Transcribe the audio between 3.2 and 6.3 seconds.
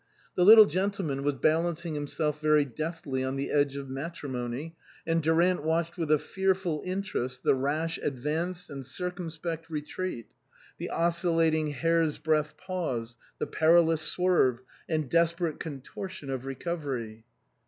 on the edge of matrimony, and Durant watched with a